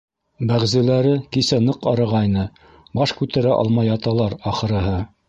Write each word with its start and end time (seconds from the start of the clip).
Бәғзеләре 0.51 1.11
кисә 1.35 1.59
ныҡ 1.67 1.85
арығайны, 1.93 2.45
баш 3.01 3.15
күтәрә 3.21 3.53
алмай 3.59 3.91
яталар, 3.93 4.37
ахырыһы. 4.55 4.97